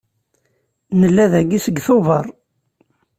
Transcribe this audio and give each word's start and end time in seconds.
Nella 0.99 1.25
dagi 1.31 1.59
seg 1.65 1.77
Tubeṛ. 1.85 2.25